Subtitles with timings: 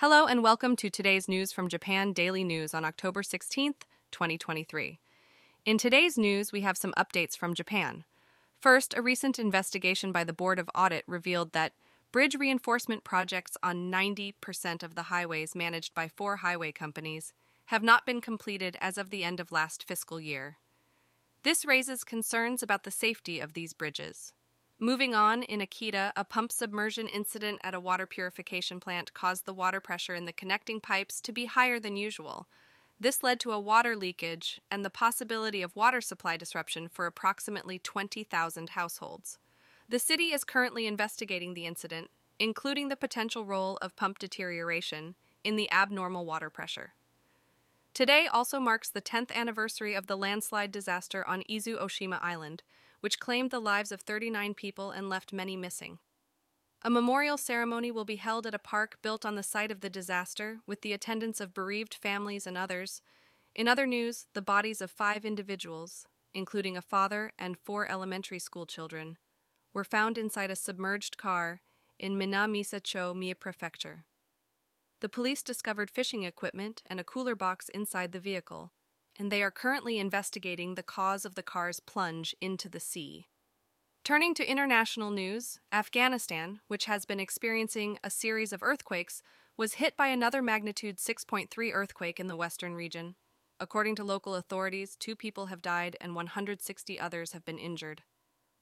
[0.00, 4.98] Hello and welcome to today's news from Japan Daily News on October 16th, 2023.
[5.66, 8.04] In today's news, we have some updates from Japan.
[8.58, 11.74] First, a recent investigation by the Board of Audit revealed that
[12.12, 17.34] bridge reinforcement projects on 90% of the highways managed by four highway companies
[17.66, 20.56] have not been completed as of the end of last fiscal year.
[21.42, 24.32] This raises concerns about the safety of these bridges.
[24.82, 29.52] Moving on, in Akita, a pump submersion incident at a water purification plant caused the
[29.52, 32.48] water pressure in the connecting pipes to be higher than usual.
[32.98, 37.78] This led to a water leakage and the possibility of water supply disruption for approximately
[37.78, 39.38] 20,000 households.
[39.86, 42.08] The city is currently investigating the incident,
[42.38, 46.94] including the potential role of pump deterioration in the abnormal water pressure.
[47.92, 52.62] Today also marks the 10th anniversary of the landslide disaster on Izu Oshima Island,
[53.00, 55.98] which claimed the lives of 39 people and left many missing.
[56.82, 59.90] A memorial ceremony will be held at a park built on the site of the
[59.90, 63.02] disaster, with the attendance of bereaved families and others.
[63.54, 68.64] In other news, the bodies of five individuals, including a father and four elementary school
[68.64, 69.18] children,
[69.74, 71.60] were found inside a submerged car
[71.98, 74.04] in Minamiisecho, Mie Prefecture.
[75.00, 78.72] The police discovered fishing equipment and a cooler box inside the vehicle,
[79.20, 83.28] and they are currently investigating the cause of the car's plunge into the sea.
[84.02, 89.22] Turning to international news, Afghanistan, which has been experiencing a series of earthquakes,
[89.58, 93.14] was hit by another magnitude 6.3 earthquake in the western region.
[93.60, 98.02] According to local authorities, two people have died and 160 others have been injured.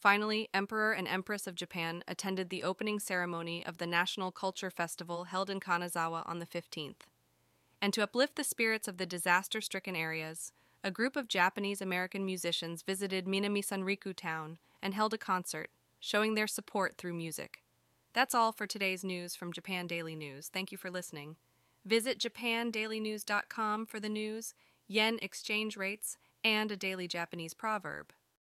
[0.00, 5.24] Finally, Emperor and Empress of Japan attended the opening ceremony of the National Culture Festival
[5.24, 7.06] held in Kanazawa on the 15th.
[7.84, 12.24] And to uplift the spirits of the disaster stricken areas, a group of Japanese American
[12.24, 15.68] musicians visited Minami Sanriku town and held a concert,
[16.00, 17.62] showing their support through music.
[18.14, 20.48] That's all for today's news from Japan Daily News.
[20.48, 21.36] Thank you for listening.
[21.84, 24.54] Visit japandailynews.com for the news,
[24.88, 28.14] yen exchange rates, and a daily Japanese proverb.